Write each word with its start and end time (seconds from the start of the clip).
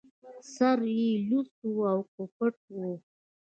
سر 0.53 0.79
يې 0.97 1.11
لڅ 1.29 1.51
و 1.67 1.75
او 1.91 1.99
که 2.13 2.23
پټ 2.35 2.55
و 2.73 2.79